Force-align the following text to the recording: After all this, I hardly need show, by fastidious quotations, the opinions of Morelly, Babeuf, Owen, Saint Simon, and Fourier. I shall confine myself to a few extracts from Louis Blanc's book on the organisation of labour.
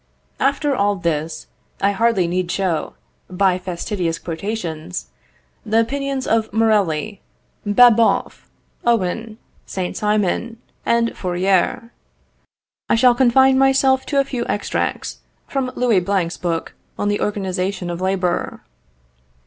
After 0.39 0.75
all 0.75 0.95
this, 0.95 1.45
I 1.79 1.91
hardly 1.91 2.27
need 2.27 2.49
show, 2.49 2.95
by 3.29 3.59
fastidious 3.59 4.17
quotations, 4.17 5.11
the 5.63 5.79
opinions 5.79 6.25
of 6.25 6.51
Morelly, 6.51 7.21
Babeuf, 7.67 8.49
Owen, 8.83 9.37
Saint 9.67 9.95
Simon, 9.95 10.57
and 10.87 11.15
Fourier. 11.15 11.91
I 12.89 12.95
shall 12.95 13.13
confine 13.13 13.59
myself 13.59 14.07
to 14.07 14.19
a 14.19 14.23
few 14.25 14.43
extracts 14.47 15.19
from 15.47 15.71
Louis 15.75 15.99
Blanc's 15.99 16.35
book 16.37 16.73
on 16.97 17.07
the 17.07 17.21
organisation 17.21 17.91
of 17.91 18.01
labour. 18.01 18.61